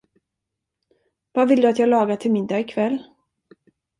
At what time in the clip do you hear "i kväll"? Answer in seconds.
2.59-3.03